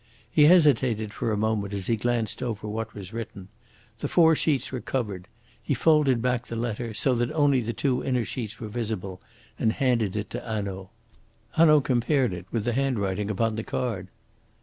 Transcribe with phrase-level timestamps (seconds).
[0.31, 3.49] He hesitated for a moment as he glanced over what was written.
[3.99, 5.27] The four sheets were covered.
[5.61, 9.21] He folded back the letter, so that only the two inner sheets were visible,
[9.59, 10.89] and handed it to Hanaud.
[11.51, 14.07] Hanaud compared it with the handwriting upon the card.